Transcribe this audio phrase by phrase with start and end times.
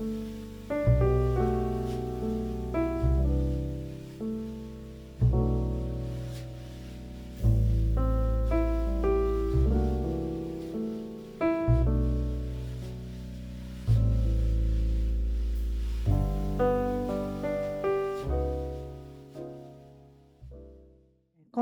[0.00, 0.04] こ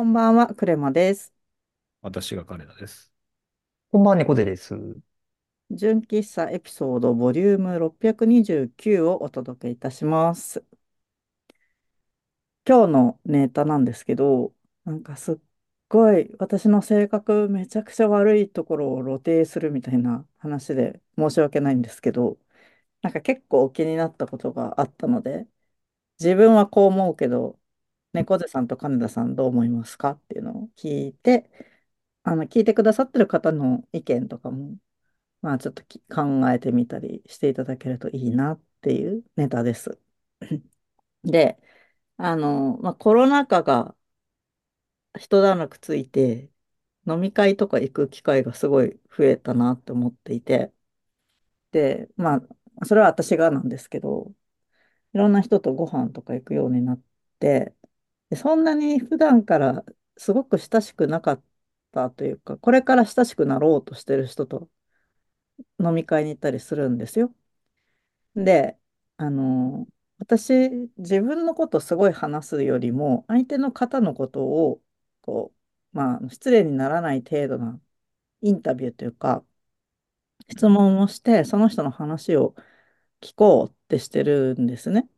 [0.05, 1.35] んばんは、クレマです。
[2.03, 3.13] 私が彼らです。
[3.91, 4.77] こんばんは、猫背です。
[5.71, 10.65] 純喫茶エピソードボリューム629をお届けいたします。
[12.67, 15.37] 今日のネタなんですけど、なんかすっ
[15.89, 22.39] ごい私の性格めちゃくちゃ悪いところを露呈するみたいな話で申し訳ないんですけど、
[23.03, 25.47] なんか結構気になったことがあったので、
[26.21, 27.61] 自分はこう思うけど、
[28.15, 30.13] 猫背さんと金田さんどう思いますか？
[30.13, 31.51] っていうのを聞いて、
[32.25, 34.77] あの、聞いてくださってる方の意見とかも、
[35.43, 35.83] まあちょっと
[36.15, 39.99] 考えてみたりしていただけるといいなっていうネタです。
[41.25, 41.59] で、
[42.17, 43.97] あの、まあコロナ禍が
[45.19, 46.51] 一段落ついて、
[47.07, 50.73] 飲み会とか行く機会がすごい増えたなって思っていて、
[51.73, 52.37] で、ま
[52.81, 54.33] あ、それは私がなんですけど、
[55.15, 57.03] いろんな人とご飯とか行くようになっ
[57.41, 57.75] て、
[58.37, 59.85] そんなに普段から
[60.19, 61.45] すごく親しくなかっ
[61.93, 64.71] たというか、これから親しくなろうとしてる人と
[65.81, 67.35] 飲み会に行ったりするんですよ。
[68.35, 68.79] で、
[69.17, 69.87] あの、
[70.19, 70.53] 私、
[70.97, 74.83] 自分のことすごい話すよりも、相手の方のことを、
[75.23, 75.53] こ
[75.93, 77.81] う、まあ、失礼にならない程度な
[78.43, 79.45] インタビューというか、
[80.51, 82.55] 質問をして、その人の話を
[83.21, 85.09] 聞こうってしてるんですね。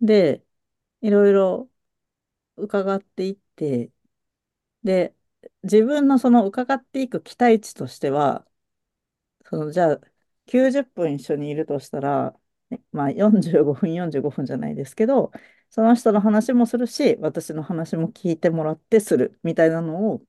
[0.00, 0.44] で、
[1.02, 1.70] いろいろ
[2.56, 3.92] 伺っていって、
[4.84, 5.14] で、
[5.64, 8.46] 自分のその伺っていく期待値としては、
[9.50, 10.00] そのじゃあ
[10.46, 12.38] 90分一緒にいるとしたら、
[12.70, 15.32] ねまあ、45分45分じゃないですけど
[15.70, 20.22] その人の話もするし私の話も聞いてもらってするみたいなのを、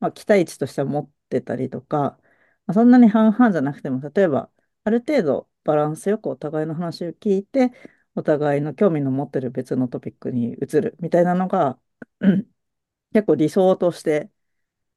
[0.00, 2.18] まあ、期待値としては持ってたりとか、
[2.66, 4.50] まあ、そんなに半々じゃなくても例えば
[4.84, 7.70] ある程度バランスよくお互いの話を聞いて
[8.14, 11.78] お互いの興味の持ってる別のトピックに移るみたいなのが
[13.12, 14.30] 結構理想として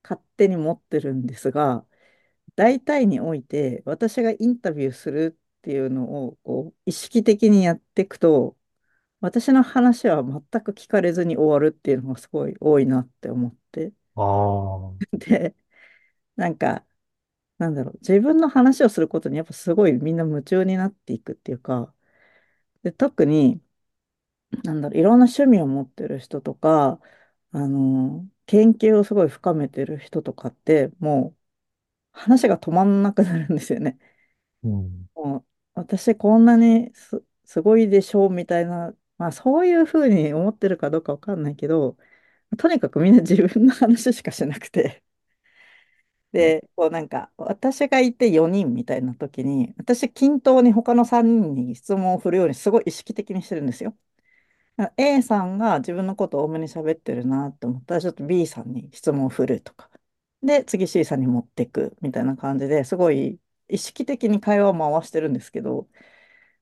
[0.03, 1.85] 勝手に持ってるんですが
[2.55, 8.57] 大体において私がインタビューするっていうのをこう意識的にやっていくと
[9.21, 13.93] 私の話は全く聞かれずに終わるっていうのがすごい多いなって思って。
[14.15, 14.95] ああ。
[15.11, 15.55] で、
[16.37, 16.85] なんか、
[17.59, 21.93] なんだろう、自分の話をすることにやっぱすごいみんな夢中になっていくっていうか、
[22.83, 23.61] で、特に、
[24.63, 26.99] なんだろう、いろんな趣味を持ってる人とか、
[27.51, 31.37] あの、研究をすごい深めてる人とかって、もう
[32.15, 33.97] 話が止まんなくなるんですよね。
[34.63, 35.07] うん。
[35.15, 41.97] もう私こんなにす、すごいでしょうみたいな、まあそういうふうに思ってるかどうかわかんないけど、
[42.57, 45.03] とにかくみんな自分の話しかしなくて、
[46.31, 53.97] で、こうなんか私がいて4人みたいな時に、私均等に他の3人に質問を振るようにすごい意識的にしてるんですよ。
[54.97, 59.89] A さんが自分のことを多めに喋ってるなって思ったら、ちょっと B さんに質問を振るとか。
[60.43, 65.89] で、次 C さんに持っていくみたいな感じですごい意識的に会話を回してるんですけど、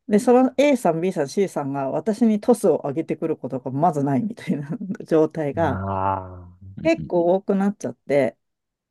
[0.08, 4.70] で、その A さん、B さん、C さんが私にトスを上げてくることがまずないみたいな
[5.08, 5.84] 状態が
[6.78, 8.38] あ結構多くなっちゃって、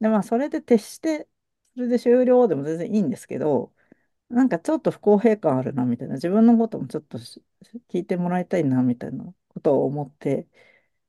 [0.01, 1.29] で、まあ、それで徹して、
[1.75, 3.75] それで終了でも全然いいんですけど、
[4.31, 10.49] なんかちょっと不公平感あるなみたいな、自分のこともちょっと聞いてもらいたいなみたいなことを思って、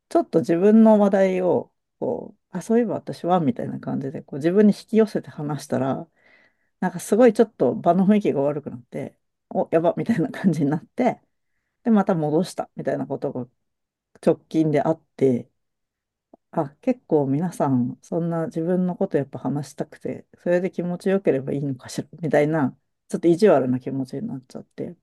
[0.09, 6.07] ちょっと自分の話題を、こう、あ、そういえば私はみたいな感じで、こう自分に引き寄せて話したら、
[6.81, 9.17] なんかすごいちょっと場の雰囲気が悪くなって、
[9.49, 11.21] お、やばみたいな感じになって、
[11.83, 13.47] で、また戻したみたいなことが
[14.25, 15.49] 直近であって、
[16.51, 22.77] あ、結構皆さん、そんな自分のことやっぱ話したくて、それで気持ちよければいいのかしら、みたいな、
[23.07, 24.95] ちょっと意地悪な気持ちになっちゃって、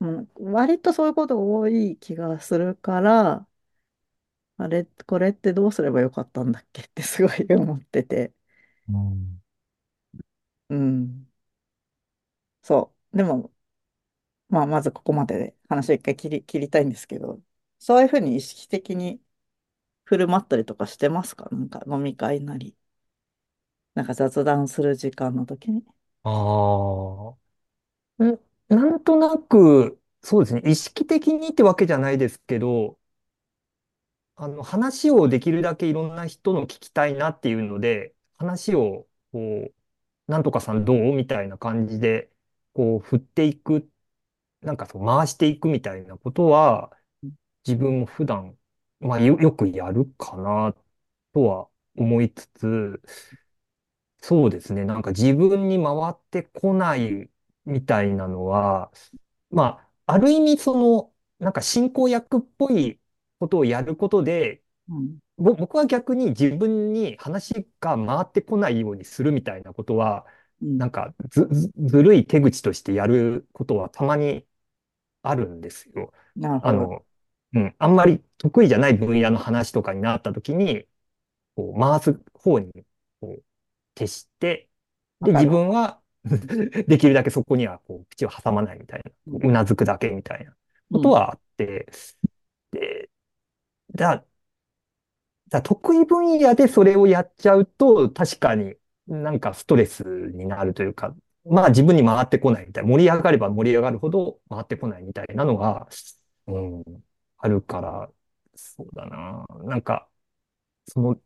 [0.00, 3.46] うん、割とそういうことが多い気がするから、
[4.58, 6.82] あれ、これってどうすればよかったんだっけ？
[6.82, 8.32] って すごい思ってて、
[8.88, 9.40] うん。
[10.68, 11.28] うん、
[12.62, 13.16] そう。
[13.16, 13.52] でも、
[14.48, 17.42] まあ、まずここまでで話を一回切り、切りたいんですけど、
[17.78, 19.22] そういうふうに意識的に
[20.04, 21.48] 振る舞ったりとかしてますか？
[21.52, 22.76] なんか飲み会なり、
[23.94, 25.84] なんか雑談する時間の時に。
[26.22, 26.30] あ
[28.20, 28.24] あ。
[28.24, 28.38] ん？
[28.68, 30.62] なんとなく、そうですね。
[30.70, 32.98] 意識的にってわけじゃないですけど、
[34.38, 39.74] あの、話をできるだけいろんな人の聞きたいなっていうので、話を、こう、
[40.32, 42.30] なんとかさんどうみたいな感じで、
[42.74, 43.90] こう振っていく、
[44.62, 46.96] なんかそう回していくみたいなことは、
[47.66, 48.58] 自分も普段、
[49.00, 50.74] まあよ、よくやるかな
[51.34, 53.02] とは思いつつ、
[54.20, 54.84] そうですね。
[54.84, 57.30] なんか自分に回ってこない
[57.64, 58.90] みたいなのは、
[59.50, 62.97] まあ、ある意味その、なんか進行役っぽい
[63.38, 65.18] ことをやることで、うん。
[65.38, 70.26] ぼ僕は逆に自分に話が回ってこないようにするみたいなことは、
[70.62, 70.78] うん。
[70.78, 74.46] なんかず、ず、ずるい手口としてやることはたまに
[75.22, 76.12] あるんですよ。
[76.62, 77.04] あの、
[77.54, 80.86] うん、あんまり得意じゃない分野の話とかになった時に、
[81.56, 82.72] こう回す方に
[83.20, 83.44] こう
[83.94, 84.70] 徹して、
[85.22, 85.46] で、自。
[85.46, 86.02] 分は
[86.88, 90.56] できるだけそこにはこう口を挟まないみたいな、うなずくだけみたいな
[90.90, 91.00] うん。
[91.00, 91.86] ことはあって、
[92.22, 92.28] で、
[93.98, 94.24] だ、
[95.48, 98.74] だ得意分野でそれをやっちゃうと、確かに
[99.06, 100.04] なんかストレス
[100.34, 101.14] になるというか、
[101.44, 105.88] まあ自分に回ってこないみたいな、盛り上がれば盛り上がるほど回ってこないみたいなのが、
[106.46, 106.84] うん、
[107.38, 108.10] あるから、
[108.54, 109.46] そうだな。
[109.64, 110.08] なんか、
[110.86, 111.16] その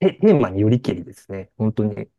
[0.00, 1.50] テ、テーマによりけりですね。
[1.58, 2.10] 本当に。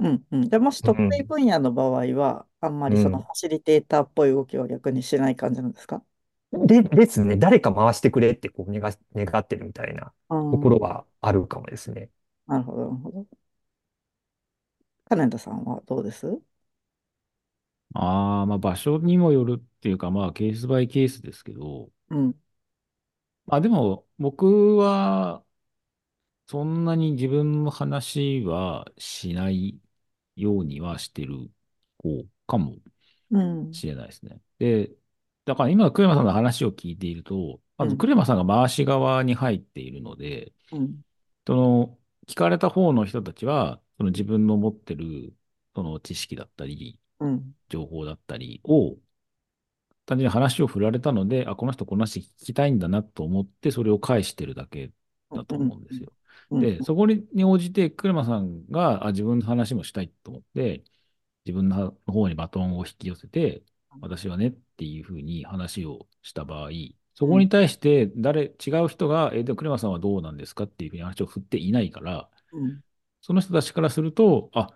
[0.00, 0.26] うん。
[0.30, 0.48] うん。
[0.48, 2.98] じゃあ、もしう得意ん、分野の場合は、あんまりうん。
[2.98, 6.04] そのファシリテーターっぽい動きは逆にしない感じなんですか？
[6.66, 7.36] で、ですね。
[7.36, 8.80] 誰か回してくれってこう願、
[9.14, 12.10] 願ってるみたいなあところーはあるかもですね。
[12.46, 13.26] なるほど、なるほど。
[15.08, 16.40] 金田さんはどうです？
[17.94, 22.34] ああ、まあ場所にもよるっていうか、まあケースバイケースですけど、うん。
[23.46, 25.44] まあでも僕は
[26.46, 29.80] そんなに自分の話はしない
[30.36, 31.50] ようにはしてる
[31.98, 32.76] 方かも
[33.30, 33.72] うん。
[33.72, 34.40] しれないですね。
[34.58, 34.90] で、
[35.44, 37.98] だから今のクレマさんの話を聞いていると、まずうん。
[37.98, 41.04] クレマさんが回し側に入っているので、うん。
[41.46, 41.98] その
[42.28, 45.36] 聞かれた方の人たちは、その自分の持ってる
[45.76, 47.54] その知識だったり、うん。
[47.70, 48.98] 情報だったりを、
[50.06, 54.92] 単純に話を振られたので、あ、この人この話聞きたいんだなと思って、それを返してるだけ
[55.32, 55.68] だとうん。
[55.68, 56.12] 思うんですよ。
[56.50, 56.60] うん。
[56.60, 60.84] で、そこに応じて、クレマさんが、あ、自分の話もしたいと思って、
[61.46, 63.64] 自分の方にバトンを引き寄せて、
[64.00, 66.70] 私はねっていうふうに話をした場合、
[67.14, 72.82] そこに対して誰、違う人が、え、でもクレマさんはどうなんですかっていうふうに話を振っていないから、うん。
[73.22, 74.74] その人たちからすると、あ、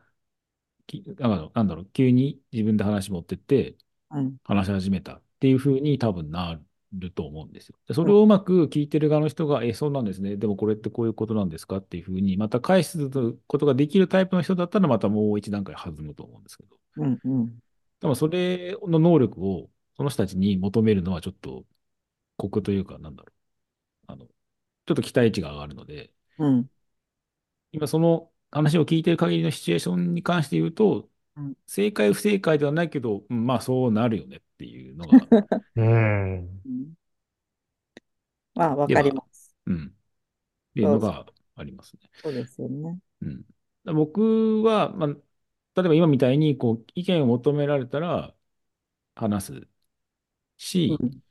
[0.87, 3.77] きなんかなんだろう、急に自分で話持ってって、
[4.11, 4.37] うん。
[4.45, 6.61] 話し始めたっていうふうに多分な
[6.93, 7.77] ると思うんですよ。
[7.87, 8.09] でそうん。
[8.09, 10.37] れをうまく聞いてる側の人が、え、そうなんですね。
[10.37, 13.11] でもこれってこういうことなんですかっていうふうに、また返す
[13.47, 16.77] ことができるタイプの人だったら、またもう一段階弾むと思うんですけど。
[16.97, 17.19] うん。
[17.25, 17.59] うん。
[18.01, 21.67] 多分それの能力をその人たちに求めるのはちょっと
[22.37, 23.33] 酷というか、なんだろ
[24.09, 24.13] う。
[24.13, 26.71] あの、ちょっと期待値が上がるので、うん。
[27.73, 31.55] 今その話を聞いてる限りのシチュエーションに関して言うと、うん。
[31.67, 35.27] 正解不正解ではないけど、うんまあそうなるよねっていうのが、
[35.77, 36.63] うん。
[36.65, 36.95] うん
[38.55, 39.55] まあ、わでかりは、ます。
[39.67, 39.91] うん、っ
[40.75, 42.11] ていうのがありますね。
[42.23, 42.99] そうですよね。
[43.23, 43.43] うん。
[43.85, 45.11] だ僕は、まあ、
[45.83, 48.35] 例えば今みたいに、こう、意見を求められたら
[49.17, 49.67] 話すう
[50.59, 51.23] し、ん。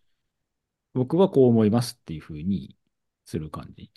[0.94, 2.76] 僕はこう思いますっていうふうに
[3.26, 3.92] する感じ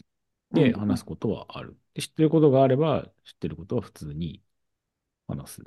[0.52, 0.62] うん。
[0.62, 1.78] で話すことはある。
[1.94, 4.42] で知ってることがあれば、知ってることは普通に
[5.28, 5.64] 話す。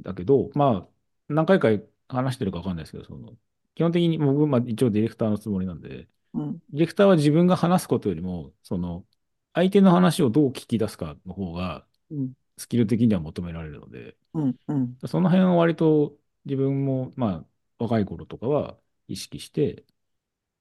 [0.00, 0.88] だけど、まあ、
[1.28, 1.68] 何回か
[2.08, 3.36] 話してるかわかんないですけど、その、
[3.74, 6.62] 基本的に僕、まあ一応ディレクターのつもりなんで、うん。
[6.70, 9.06] ディレクターは自分が話すことよりも、その、
[9.54, 12.32] 相手の話をどう聞き出すかの方が、うん。
[12.58, 14.56] スキル的には求められるので、うん。
[14.68, 14.98] うん。
[15.06, 17.46] その辺は割と自分も、まあ、
[17.78, 19.84] 若い頃とかは意識して、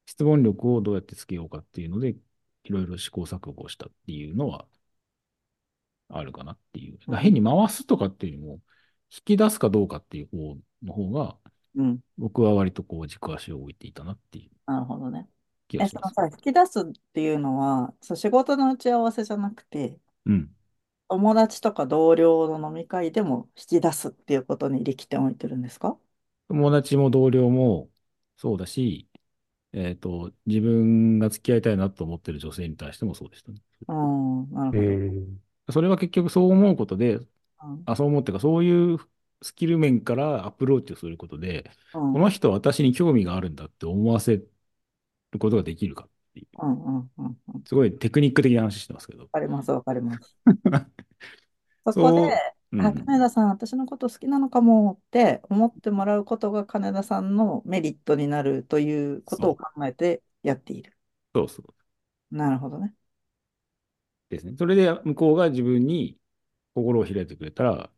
[0.06, 2.16] 質問力をどうやってつけようかっていうので、
[2.64, 4.68] いろいろ試行錯誤したっていうのは
[6.10, 7.00] あるかなっていう。
[7.16, 8.54] 変に回すとかっていうよりも、
[9.12, 11.38] 引き出すかどうかっていう方の方が、
[11.76, 12.00] うん。
[12.18, 15.28] 僕は割とこう軸足を置いていたなっていうなるほどね。
[15.28, 15.32] え、
[15.70, 16.14] 気がします。
[16.16, 20.52] そのさ、引き出すっていうのは、そう、仕事の打ち合わせじゃなくて、うん。
[21.10, 25.98] 友達とか同僚の飲み会でも引き出すっていうことに力点を置いてるんですか？
[26.50, 27.90] 友達も同僚も
[28.38, 29.10] そうだし、
[29.74, 33.62] えっと、自分が付き合いたいなと思ってる女性に対してもそうでしたね。
[33.88, 35.38] うん、なえるー、
[35.72, 37.20] それは結局そう思うことで、
[37.58, 37.86] ほど。
[37.86, 39.00] あ、そう思ってか、そういう
[39.44, 44.52] スキル面からアプローチをすることで、うん、うん、この人は私に興味があるんだって思わせる
[45.40, 46.10] ことができるか
[46.46, 46.64] っていう。
[46.64, 47.26] うん、うん、うん。
[47.48, 49.30] わすごいテクニック的な話してますけど。
[49.32, 50.38] かります、わかります。
[51.86, 60.98] そこで、そう、うあ、ん、金田さん、私のこと好きなのかもって思ってもらうことが金田さんのメリットになるということをそ考えてやっている。
[61.34, 61.74] そうそう
[62.32, 62.94] なるほどね。
[64.30, 64.54] ですね。
[64.58, 66.18] それで向こうが自分に
[66.76, 67.92] 心を開いてくれたら、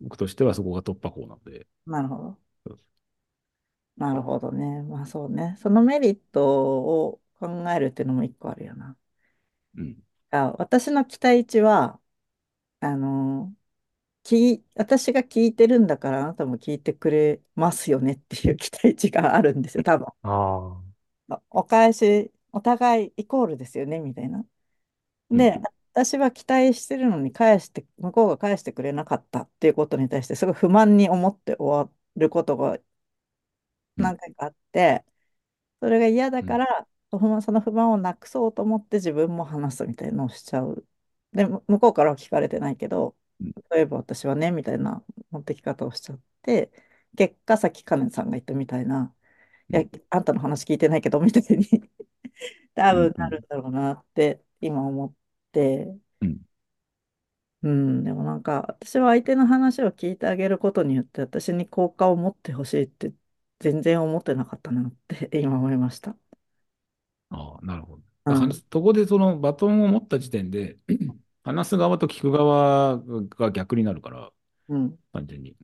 [0.00, 1.68] 僕としてはそこが突破口なんで。
[1.86, 2.38] なるほど。
[3.96, 4.82] なるほどね。
[4.82, 5.56] まあそうね。
[5.58, 8.96] そのメリットを考えるっていうのも一個あるよな。
[9.76, 9.96] うん。
[10.30, 12.00] あ、私の期待値は、
[12.80, 13.54] あの、
[14.24, 20.06] き、私が聞いてるんだからあなたも聞いてくれますよねっていう期待値があるんですよ、多分。
[20.22, 20.92] あ
[21.28, 24.44] あお返し、お互いイコールですよね、みたいな。
[25.30, 32.78] で、うん私は期待してるのに返して、向こうが返してくれなかったっていうことに対してすごい不満に思って終わることが
[33.98, 35.04] 何回かあって、
[35.80, 40.86] それが嫌だから、不満その不満をなくそうと思って自分も話すみたいなのをしちゃう。
[41.32, 46.70] で、む向こうからは聞かれてないけど、うん例えば私はね、みたいな持ってき方をしちゃって、
[47.16, 49.14] 結果、さっきカネさんが言ったみたいな、
[49.72, 51.66] いやうん、あんたの話聞いてないけど、みたいに
[52.74, 55.14] 多うん分なるんだろうなって今思っ
[55.52, 56.38] て、うん。
[57.62, 63.12] うん、でもなんか、私は相手の話を聞いてあげることによって、私に好感を持ってほしいって
[63.60, 66.16] 全然思ってなかったなって今思いました。
[67.32, 67.96] ああ、なるほど。
[67.96, 70.76] うんそこでそのバトンを持った時点で、
[71.42, 74.30] 話す側と聞く側が逆になるから、
[74.68, 75.56] うん、単純に。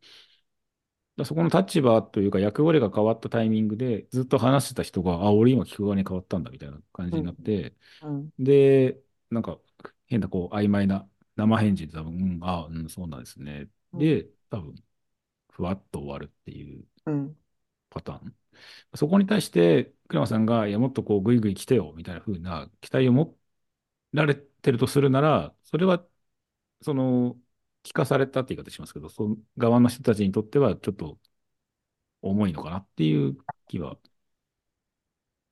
[1.17, 9.59] だそこの立場というか役割が変わったタイミングで、ずっと話してた人が、あ、俺今聞く側に変わったんだみたいな感じになって、うん、で、なんか
[10.07, 13.69] 変なこう曖昧な生返事で多分、うん、あ、うん、そうなんですね。
[13.93, 14.75] で、多分、
[15.51, 17.37] ふわっと終わるっていううん、
[17.91, 18.37] パターン。
[18.95, 23.39] そこに対して、倉間さんが、いや、もっとこう、ぐいぐい来てよ、みたいな風な期待を持
[24.13, 26.07] られてるとするなら、それは、
[26.83, 27.41] その、
[27.85, 31.19] 聞かされたって言い方しますけど、その側の人たちにとっては、ちょっと、
[32.23, 33.37] 重いのかなっていう
[33.69, 33.99] 気は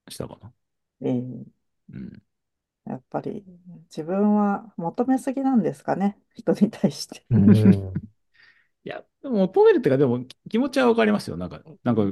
[0.08, 0.52] したかな。
[1.00, 1.44] えー
[1.92, 2.22] うん。
[2.86, 3.44] やっぱり
[3.90, 7.25] 自分は求めすぎなんですかね、人に対して。
[7.30, 7.34] あ。
[7.36, 7.72] うん。
[8.84, 11.36] いや、でも求めるっていうか、でもき気持ちはわかりますよ。
[11.36, 12.02] なんか、なんか、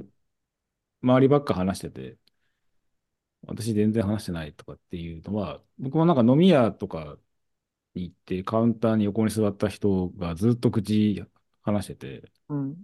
[1.02, 2.18] 周りばっか話してて、
[3.46, 7.18] 私全然話してないとかっていうのは、僕もなんか飲み屋とか
[7.94, 11.24] に行って、カウンターに横に座った人がずっと口
[11.62, 12.76] 話してて、うん、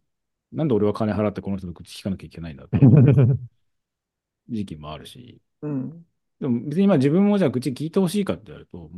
[0.53, 2.79] なんで俺は金払ってこの人の口聞かなきゃいけないんだって
[4.49, 6.07] 時期もあるし、うん、
[6.41, 8.91] でも別に今自分もじゃあ口聞いてほしいかって言われると、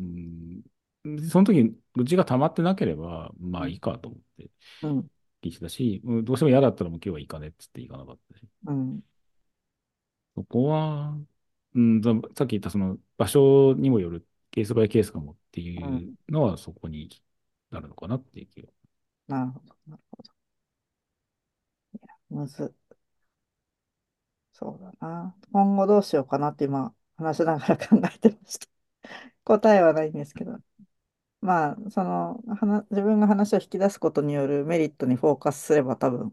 [1.04, 4.50] うん、その時口が溜まってなければ、まあいいかと思って
[4.84, 4.98] うん、
[5.42, 8.46] 聞いてたし、うんどうしても嫌だったらもう今日は行かねっつって行かなかったし。
[8.66, 9.00] うん、
[10.36, 11.18] そこは、
[11.74, 12.02] うん、
[12.36, 17.08] さっき言ったその場所にもよるケースバイケースかもっていうのはそこに
[17.70, 18.68] なるのかなっていう気が。
[19.28, 20.32] なるほど、なるほど。
[21.94, 22.74] いや、むず。
[24.52, 25.34] そうだな。
[25.52, 28.66] 今後どうしようかなって今話しながら考えてました。
[29.44, 30.58] 答えはないんですけど。
[31.40, 32.40] まあ、その、
[32.90, 36.32] 自分が話を引き出すことによるメリットにフォーカスすれば多分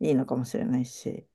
[0.00, 1.26] いいのかもしれないし。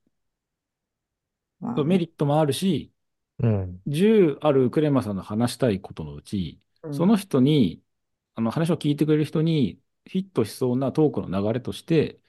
[1.59, 2.93] まあメリットもあるし、
[3.39, 3.81] うん。
[3.87, 7.83] 10あるクレマさんの話したいことのうち、うんその人に、
[8.35, 12.19] あの話を聞いてくれる人にフィットしそうなトークの流れとして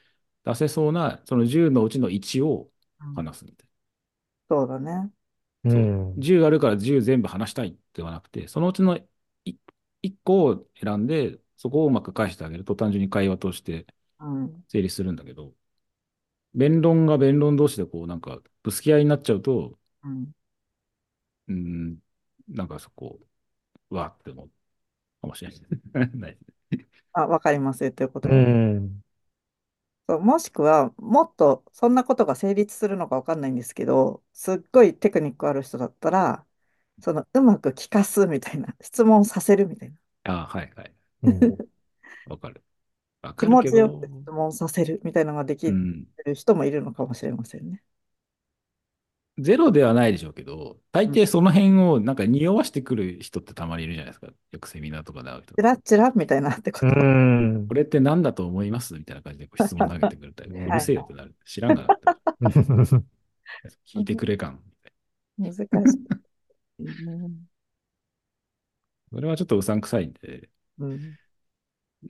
[0.45, 3.69] 出せそうな、その10のうちの1をうん話すみたい
[4.49, 5.11] そうだね。
[5.65, 5.69] う。
[5.69, 8.99] そうん10あるから10全部話したいではなくて、そのうちの
[10.03, 13.87] 1個を選んで、そこをうまく返してあげると単純に会話として
[14.21, 14.65] うん。
[14.69, 15.55] 成立するんだけど、
[16.55, 20.33] 弁論が弁論同士でこうなんかぶつけ合いになっちゃうと、うん。
[21.49, 21.99] うーん、
[22.49, 23.21] なんかそこ、
[23.91, 24.51] わーって思う
[25.23, 25.57] かもしれな
[26.09, 26.11] い。
[26.19, 26.39] ない
[27.13, 27.81] あ、わかります。
[27.81, 28.37] 言ってることうが。
[28.37, 29.03] ん。
[30.09, 36.47] そうもしくは、もっとそんなことが成立するのかわかんないんですけど、すっごいテクニックある人だったら、
[37.01, 40.95] そのうまく聞かすみたいな、質問させるみたいな、あはいはい。
[41.23, 41.59] うん
[42.27, 42.65] わかる。
[43.23, 46.09] わ気持かるけどちよく、質問させるみたいなのができうん。
[46.25, 47.83] る人もいるのかもしれませんね。
[49.39, 54.27] ゼロではないでしょうけど、大抵その辺をなんか匂わしてくる人ってたまにいるじゃないですか。
[54.27, 55.63] よくセミナーとかで会う人チ。
[55.63, 56.97] ラッチラみたいなってこうと。
[56.97, 60.55] んこれって何だと思いますみたいな感じでこう質問投げてくるタイプ。
[60.55, 61.35] ねうるせえよってなる。
[61.45, 62.09] 知らんがなって。
[63.87, 64.61] 聞いてくれ感。
[65.39, 65.67] 難しい。
[66.81, 67.49] うん
[69.11, 71.19] それはちょっとうさんくさいんで、うん。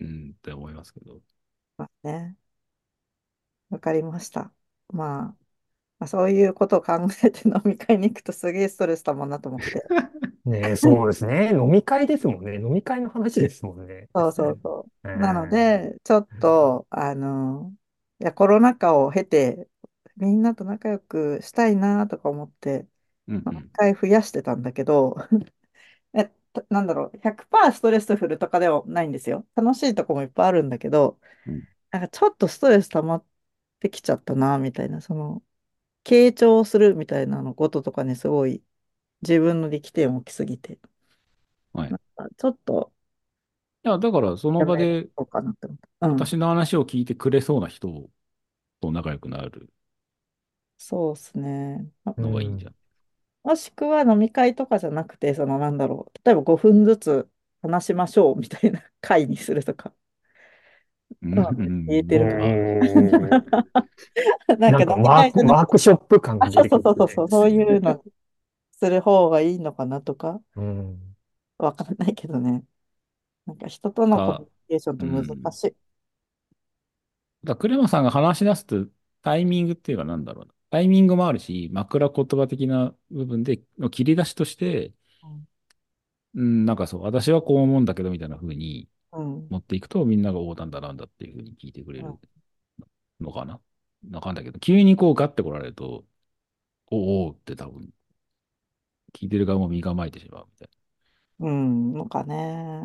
[0.00, 1.20] うんって思いますけど。
[1.76, 2.36] まあね。
[3.70, 4.52] わかりました。
[4.92, 5.36] まあ、
[5.98, 9.90] まあ、そういうことを考えて飲み会に行くとすげえストレスだもんなと思って。
[10.44, 11.50] ねえそうですね。
[11.52, 12.54] 飲み会ですもんね。
[12.56, 14.08] 飲み会の話ですもんね。
[14.14, 14.92] そうそうそう。
[15.14, 17.74] うんなので、ちょっと、あの、
[18.20, 19.68] いや、コロナ禍を経て、
[20.16, 22.86] みんなと仲良くしたいなとか思って、
[23.28, 23.70] うんうまあ一ん。
[23.74, 25.16] 回増やしてたんだけど、
[26.14, 26.32] え
[26.70, 29.46] なんだろう、100%ストレスフルとかではないんですよ。
[29.56, 33.26] 楽しいとこもいっぱいあるんだけど、うんなんかちょっとストレス溜まっ
[33.80, 35.42] てきちゃったな、みたいな、その、
[36.08, 38.62] 傾聴するみたいなのこととかにすごい
[39.22, 40.80] 自分の力点を置きすぎて、
[41.72, 41.98] はい。
[42.36, 42.92] ちょっと
[43.82, 45.10] や、だからその場で。
[46.00, 48.10] 私の話を聞いてくれそうな人
[48.80, 49.70] と仲良くなる
[50.76, 51.92] そうですね。
[52.18, 52.74] のがいいんじゃん。
[53.42, 57.30] もしくは飲み会とかじゃなくて、そのなんだろう、例えば5分ずつ
[57.62, 59.94] 話しましょうみたいな会にするとか、
[61.86, 62.28] 言えてううん、る
[64.48, 64.68] かな。
[64.68, 66.96] なんかワーク、ワークショップ感あ、が出てそうそきますね。
[67.00, 68.04] うそうそう、そういうの
[68.72, 71.16] する方がいいのかなとか、うん。
[71.58, 72.64] わかんないけどね。
[73.46, 75.52] なんか人とのコミュか、ニケーションって難うん。
[75.52, 75.76] しい。
[77.44, 78.86] だクレマさんが話し出すと
[79.22, 80.54] タイミングっていうかなんだろうな。
[80.70, 85.46] タイミングもあるし、枕言葉的な部分での切り出しとして、うん
[86.34, 88.97] うん、なんかそう、私はこう思うんだけどみたいな風にうん。
[89.12, 92.18] 持っていくとみんなが横断だなんだっていう風に聞いてくれるうん
[93.20, 93.60] のかな？
[94.12, 96.04] わかんないけど、急にこうガッて来られると、
[96.90, 97.92] おおって多分、
[99.12, 100.68] 聞いてる側も身構えてしまうみたい
[101.40, 102.80] うん、なんかね、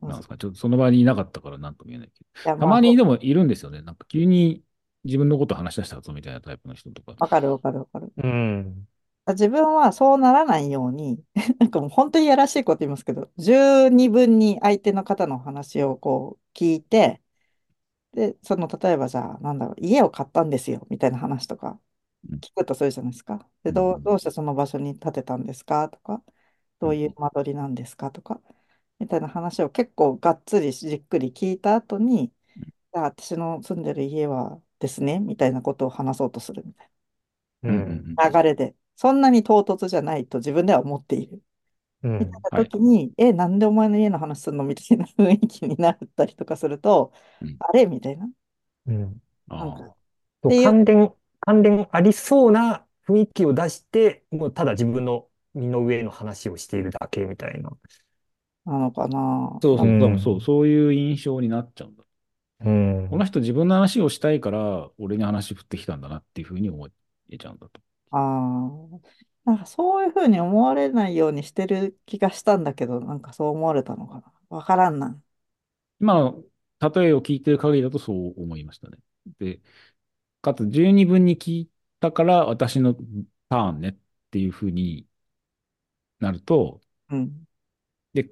[0.00, 0.08] むな。
[0.08, 2.50] なんですか、ちょっとその場にいなかったからなんとも言えないけど。
[2.50, 3.82] や、たまにでもいるんですよね。
[3.82, 4.62] なんか急に
[5.04, 7.14] 自分のこと話し出したぞみたいなタイプの人とか。
[7.18, 8.12] わかるわかるわかる。
[8.16, 8.88] うん。
[9.28, 11.24] 自分はそうならないように、
[11.60, 17.22] なんかもう本当にやらしいこと言いますけど、十二分に相手の方の話をこう聞いて、
[18.12, 21.80] で、その例えばじゃあ、なんだろう、家を買ったんですよ、みたいな話とか
[22.30, 22.42] うん。
[22.42, 23.48] 聞くとするじゃないですか。
[23.64, 24.04] で、どう、うん。
[24.04, 26.22] どうしてその場所に建てたんですかとか、
[26.80, 28.40] どういううん間取りなんですかとか、
[29.00, 32.28] みたいな話を結構がっつりじっくり聞いた後に、
[32.94, 36.90] じゃあ私の住んでる家はですね、みたいなことを話そうとするみたい
[38.16, 38.30] な。
[38.30, 41.42] 流れで、そんなに唐突じゃないと自分では思っている。
[42.18, 42.44] みたいうん。
[42.44, 42.72] なはい。
[42.74, 47.86] 時に、え、なんでお前の家の話するのみたいな雰囲気になったりとかすると、うんあれ？
[47.86, 48.28] みたいな。
[48.86, 49.22] うん。
[49.58, 49.94] なんか、っ
[50.44, 57.70] あ関連、関連ありそうな雰囲気を出して、もうただ自分の身の上の話をしているだけみたいな。
[58.64, 59.62] なのかな。
[59.62, 60.42] うそうそう、多分そう、ん。
[60.42, 62.04] そういう印象になっちゃうんだ。
[62.60, 63.08] うん。
[63.10, 66.88] この人自分の話をしたいから、俺に話振ってきたんだなっていうふうに思
[67.30, 67.80] えちゃうんだと。
[68.12, 69.00] ああ。
[69.44, 74.32] なんかそういうふうに思われないようにしてる気がしたんだけど、なんかそう思われたのかな。
[74.50, 75.20] わからんな。
[76.00, 76.44] 今の
[76.80, 78.98] 例えを聞いてる限りだとそう思いましたね。
[79.38, 79.60] で、
[80.42, 81.70] かつ十二分に聞い
[82.00, 82.94] たから私の
[83.48, 83.96] ターンねっ
[84.30, 85.06] ていうふうに
[86.20, 87.46] なると、うん。
[88.14, 88.30] で、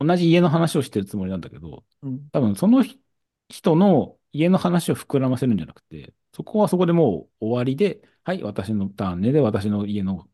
[0.00, 2.28] 同じ家の話をしてるつもりなんだけど、うん。
[2.32, 3.00] 多分そのひ
[3.48, 10.28] 人の家の話を膨らませるんじゃなくて、そこはそこでもう終わりで、はい、私のターンねで私の家の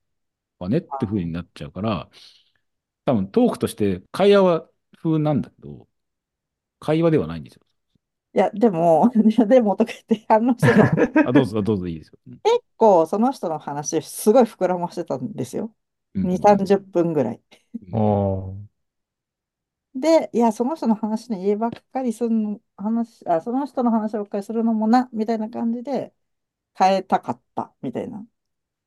[0.59, 2.11] はねっていう風になっちゃうから、
[3.05, 5.89] 多分トークとして会話は風なんだけど、
[6.81, 7.63] 会話ではないんですよ。
[8.33, 10.85] いや、でも、いや、でもとか言って反応してた。
[11.23, 12.19] あ、どうぞ、どうぞいいですよ。
[12.27, 15.75] うん結構その人の話すごい膨らましてたんですよ。
[16.15, 17.43] うんう2、30ん分ぐらい。
[17.93, 18.11] あうん
[18.57, 18.71] あ。
[19.95, 26.15] で、いや、その人の話に家ばっかりするの、話、あ、その人の話ばっかりするのもな、みたいな感じで
[26.79, 28.19] 変えたかった、みたいな。
[28.19, 28.25] あ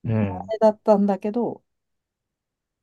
[0.04, 0.54] うん。
[0.54, 1.63] れだったんだけど、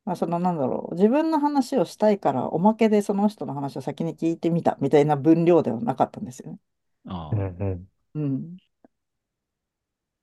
[0.04, 6.58] まあ、そのなんだろう、自分の話をしたいから、おまけでその人の話を先に聞いてみた、みたいな分量ではなかったんですよね。
[7.06, 7.56] ああ、うん。
[7.60, 7.88] うん。
[8.14, 8.56] うん。
[8.56, 8.80] っ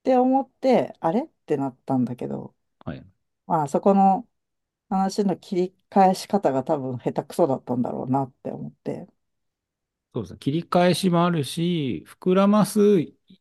[0.04, 1.22] て思って、あれ？
[1.26, 3.08] ってなったんだけど、はい。
[3.48, 4.28] まあ、そこの
[4.90, 9.08] 話の切り返し方が多分下手くそだったんだろうなって思って。
[10.14, 10.40] そうですね。
[10.40, 12.80] 切り返しもあるし、膨らます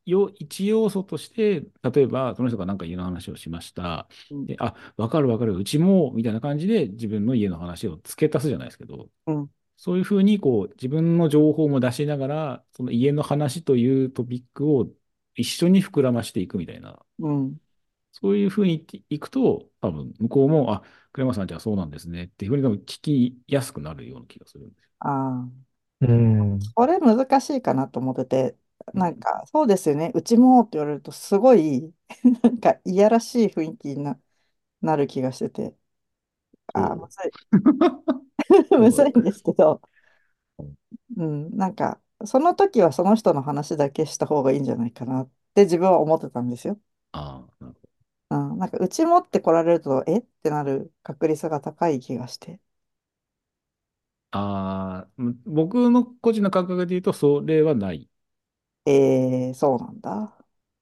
[0.04, 4.08] よ一要素として、例えば、その人が何か家の話をしました。
[4.30, 4.46] うん。
[4.46, 9.50] で、あ、わかるわかる、うちも、みたいな感じで自分の家の話を付け足すじゃないですけど、うん。
[9.76, 14.88] そういうふうに、こう、自分の情報も出しながら、その家の話というトピックを
[15.36, 17.60] 一緒に膨らましていくみたいな、うん。
[18.12, 24.90] そういうふうにいくと、多分、向こうも、あ、栗山さんじゃあそうなんですねっていうふうに多分聞きやすくなるような気がするんですよ。
[25.00, 25.08] あ
[25.48, 25.66] あ。
[26.00, 26.58] うん。
[26.74, 28.56] これ難しいかなと思ってて、
[28.94, 31.92] なんうんか、そうですよね、うちもって言われると、すごい、
[32.42, 34.20] なんか、いやらしい雰囲気にな、
[34.82, 35.76] なる気がしてて、
[36.74, 37.08] あー、む。
[37.10, 39.80] ずい、むずいんですけど、
[40.58, 40.76] うん
[41.16, 46.80] うん、なんか、その時はその人の話だけした方がいいんじゃないかなって自分は思ってたんですよ。
[47.12, 47.88] ああ、なるほど。
[48.30, 52.60] うん、なんか、うちもって来られると、えってなる確率が高い気がして。
[54.30, 58.08] ああ、うん僕の個人の感覚で言うと、それはない。
[58.86, 60.36] えー、そうなんだ。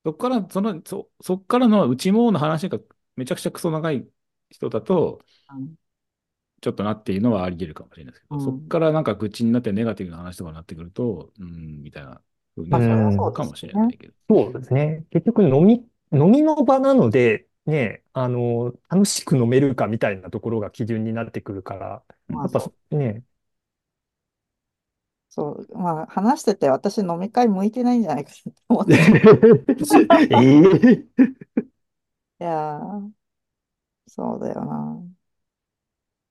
[0.04, 2.78] そっから、その、そ、そっからのうちもの話が
[3.16, 4.06] めちゃくちゃクソ長い
[4.50, 5.76] 人だと、うん、
[6.60, 12.22] ちょっとなっていうのはあり得るかもしれないですけど、うんそこからなんか愚痴になってネガティブな話とかになってくると、うん、みたいな
[12.56, 13.82] 風にまあ、それはうんそうかもしですね。
[13.82, 14.14] れないけど。
[14.28, 15.04] そうですね。
[15.10, 23.24] 結局飲み、飲みの場なので、ね、あの、楽しく飲めるかみたいなところが基準になってくるから、まあ、やっぱそう、ね、
[25.34, 28.94] そう、まあ、話してて私飲み会向いてないんじゃないかなと思って。
[30.30, 31.24] いえ
[32.40, 33.12] えやー、
[34.08, 35.02] そうだよな。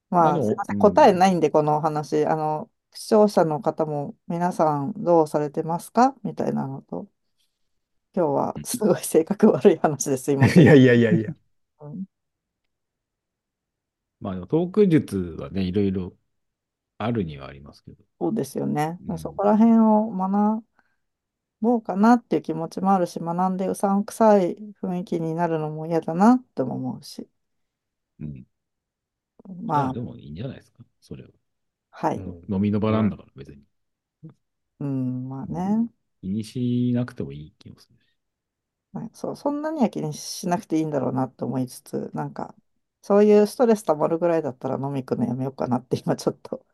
[0.09, 0.77] まあまあ、すいません。
[0.77, 2.25] 答えないんで、このお話。
[2.25, 6.15] あの、視聴者の方も皆さんどうされてますか？
[6.23, 7.07] みたいなのと、
[8.15, 10.63] 今日はすごい性格悪い話ですいません。
[10.63, 11.35] いやいやいやいや。
[11.79, 12.05] うん
[14.19, 16.13] まあでもトーク術はね、いろいろ
[17.05, 18.03] あるにはありますけど。
[18.19, 19.01] そうですよね。
[19.07, 20.65] うんそこら辺を学
[21.61, 27.27] ぼうかなっていう気持ちもあるし、学んでうさんくさい雰囲気になるのも嫌だなっても思うし。
[28.19, 28.45] うん。
[29.71, 31.29] いまあや、で、もいいんじゃないですか、それは。
[31.91, 32.25] はい。
[32.25, 33.63] うん飲みの場なんだから、別に。
[34.79, 35.89] うん、まあね。
[36.21, 38.15] 気にしなくてもいい気もするし。
[38.93, 42.55] はいそう、そんなには気にしなくていいんだろうなと思いつつ、なんか、
[43.01, 46.65] そういうストレス溜まるぐらいだったら飲み行くのやめようかなって今ちょっと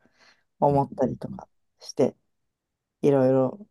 [0.59, 1.47] 思ったりとか
[1.79, 2.15] して、
[3.01, 3.67] いろいろ、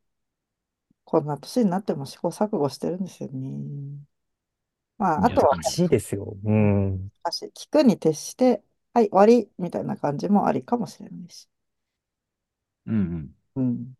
[1.05, 3.98] こんな年になっても試行錯誤してるんですよね。
[4.98, 6.37] まあ、あとは、いや難しいですよ。
[6.44, 7.11] うん。
[7.22, 11.48] 難しい聞くに徹して、はい、終わりみたいな感じもありかもしれないし。
[12.87, 13.35] うんうん。
[13.57, 13.94] うん。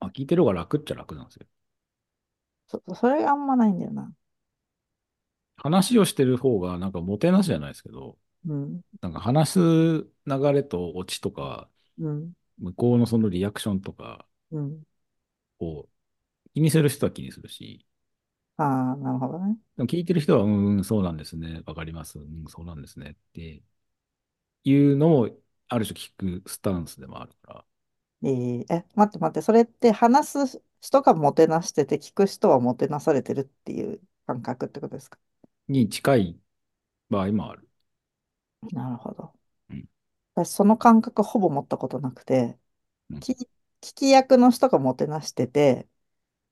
[0.00, 1.46] あ、聞いてる方が楽っちゃ楽なんですよ。
[2.68, 4.14] そ、それがあんまないんだよな。
[5.56, 8.82] 話をしてる方が、なんかもてなしじゃないですけど、うん。
[9.00, 10.08] なんか話す流
[10.52, 12.34] れとオチとか、うん。
[12.58, 14.84] 向こうのそのリアクションとかうん。
[15.60, 15.88] を
[16.54, 17.86] 気にする人は気にするし、
[18.56, 19.56] ああ、なるほどね。
[19.76, 21.62] でも聞いてる人は、うん、うんそうなんですね。
[21.66, 22.18] わかります。
[22.18, 23.10] うん、そうなんですね。
[23.12, 23.62] って
[24.64, 25.28] いうのも、
[25.68, 27.64] ある種聞くスタンスでもあるから。
[28.22, 35.18] えーえ、待って待って、それって話す人がもてなしてて、聞く人はもてなされてるっていう感覚ってことですか？
[35.68, 36.38] に近い
[37.10, 37.69] 場合もある。
[38.72, 39.34] なるほど。
[39.70, 39.88] うん
[40.34, 42.58] 私、その感覚ほぼ持ったことなくて、
[43.10, 43.26] うん
[43.82, 45.88] 聞き、役の人がもてなしてて、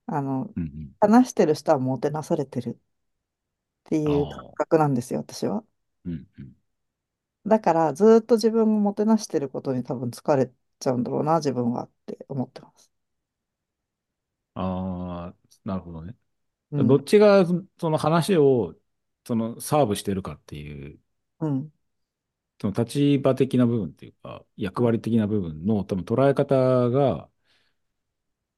[0.07, 0.95] あの、うんうん。
[1.01, 2.79] 話してる人はもてなされてるっ
[3.85, 5.63] ていうあ感覚なんですよ、私は。
[6.05, 6.55] うんうん。
[7.45, 12.89] だから、ずーっと自分をもてなしてることに多分疲れちゃうんだろうな、自分はって思ってます。
[14.53, 16.15] ああ、なるほどね。
[16.71, 17.45] うんどっちが
[17.79, 18.75] その話を
[19.25, 20.99] そのサーブしてるかっていう、
[21.39, 21.71] うん。
[22.59, 27.29] その立場的な部分っていうか、役割的な部分の多分捉え方が、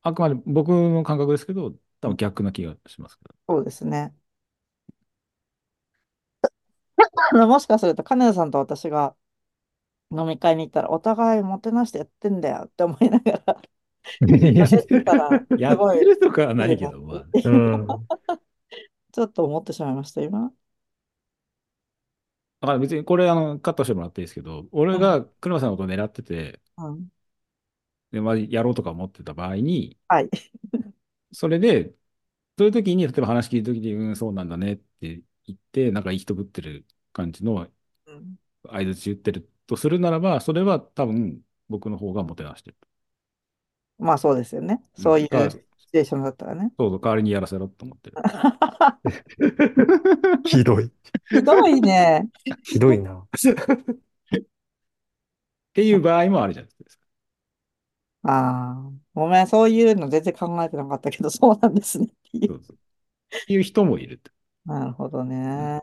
[0.02, 3.36] あくまで僕の感覚ですけど、多分逆な気がしますけど。
[3.48, 4.16] そうですね。
[7.34, 9.16] もしかすると、金田さんと私が
[10.12, 13.62] 飲み会に行ったら、お互いもてなしてやってんだよって思いながら、
[14.22, 17.88] 喋ってたら、やってるとかはないけど、まあ、 うん。
[19.12, 20.52] ちょっと思ってしまいました、今。
[22.62, 27.12] だから別にこれあのカットしてもらっていいですけど、俺が車さんのことを狙ってて、うん。
[28.12, 30.30] でまあ、やろうとか思ってた場合に、はい。
[31.34, 31.96] それで、
[32.58, 37.70] そういう時に、例えば話聞いた時に、うん、そうなんだねって言って、なんかいい人ぶってる感じの
[38.06, 38.38] うん
[38.70, 42.78] 相槌言ってるとするならば、それは多分僕の方がもてなしてる。
[44.00, 44.84] まあそうですよね。
[44.96, 46.72] そういうだからシチュエーションだったらね。
[46.80, 48.18] そうそう、代わりにやらせろと思ってる。
[50.46, 50.90] ひどい。
[51.30, 52.30] ひどいね。
[52.64, 53.18] ひどいな。
[53.18, 53.26] っ
[55.74, 57.02] ていう場合もあるじゃないですか。
[58.24, 62.48] ああ、ごめん、そういうの全然考えてなかったけど、そうなんですねっていう。
[62.48, 64.32] そうそうっていう人もいるって。
[64.66, 65.82] なるほどね。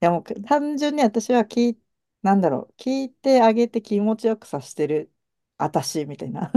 [0.00, 1.78] でも、単純に私は聞い、
[2.22, 5.12] なんだろう、聞いてあげて気持ちよくさせてる、
[5.56, 6.52] 私みたいな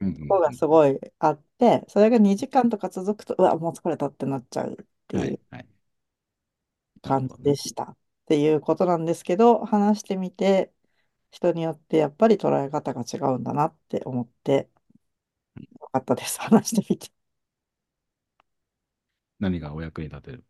[0.00, 5.68] うんうん方がすごいあって、それが2時間とか続くと、うわ、もう疲れたってなっちゃうってはいいう感はい。
[7.02, 7.84] なるじほどねでした。
[7.84, 10.72] っていうことなんですけど、話してみて、
[11.30, 14.70] 人によってやっぱり捉え方が違うんだなって思って、
[15.80, 16.38] よかったです。
[16.40, 17.10] 話してみて。
[19.40, 20.44] 何がお役に立てる？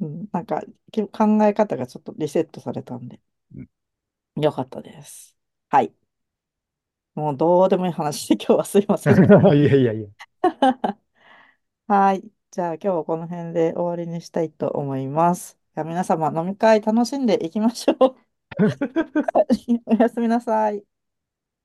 [0.00, 3.20] うん、なんかき考え方がちょっとリセットされたんで
[3.54, 3.68] うん、
[4.36, 5.36] よかったです。
[5.68, 5.92] はい。
[7.14, 9.16] もうどうでもいい話で今日はすいません。
[9.24, 10.08] いやいやいや。
[11.86, 12.22] はい。
[12.50, 15.58] じゃあ今日はこの辺で終わりにしたいと思います。
[15.74, 18.16] じゃあ皆様飲み会楽しんでいきましょう。
[19.86, 20.84] おやすみなさい。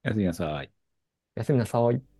[0.03, 0.71] おやすみなさい。
[1.35, 2.18] おやすみなさい。